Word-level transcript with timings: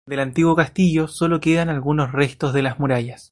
Del 0.07 0.19
antiguo 0.19 0.55
castillo 0.55 1.07
sólo 1.07 1.39
queden 1.39 1.69
algunos 1.69 2.11
restos 2.11 2.53
de 2.53 2.63
las 2.63 2.79
murallas. 2.79 3.19